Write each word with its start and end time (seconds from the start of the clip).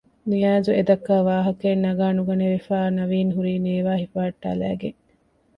ނިޒާރު 0.29 0.71
އެދައްކާ 0.77 1.15
ވާހަކައެއް 1.27 1.83
ނަގާ 1.85 2.07
ނުގަނެވިފައި 2.17 2.89
ނަވީން 2.97 3.31
ހުރީ 3.35 3.53
ނޭވާ 3.65 3.93
ހިފަހައްޓާލައިގެން 4.01 4.99